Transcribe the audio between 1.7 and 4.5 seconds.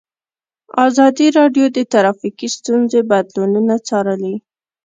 د ټرافیکي ستونزې بدلونونه څارلي.